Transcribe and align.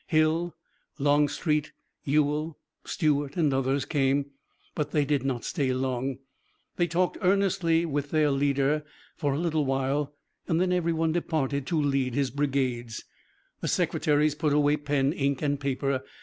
Hill, 0.07 0.55
Longstreet, 0.97 1.73
Ewell, 2.05 2.57
Stuart 2.85 3.37
and 3.37 3.53
others 3.53 3.85
came, 3.85 4.31
but 4.73 4.89
they 4.89 5.05
did 5.05 5.23
not 5.23 5.43
stay 5.45 5.71
long. 5.75 6.17
They 6.75 6.87
talked 6.87 7.19
earnestly 7.21 7.85
with 7.85 8.09
their 8.09 8.31
leader 8.31 8.83
for 9.15 9.35
a 9.35 9.39
little 9.39 9.63
while, 9.63 10.15
and 10.47 10.59
then 10.59 10.73
every 10.73 10.91
one 10.91 11.11
departed 11.11 11.67
to 11.67 11.79
lead 11.79 12.15
his 12.15 12.31
brigades. 12.31 13.03
The 13.59 13.67
secretaries 13.67 14.33
put 14.33 14.53
away 14.53 14.77
pen, 14.77 15.13
ink 15.13 15.43
and 15.43 15.59
paper. 15.59 16.01